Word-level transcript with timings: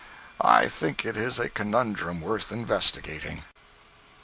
I 0.43 0.67
think 0.67 1.05
it 1.05 1.15
is 1.15 1.37
a 1.37 1.47
conundrum 1.47 2.21
worth 2.21 2.51
investigating. 2.51 3.43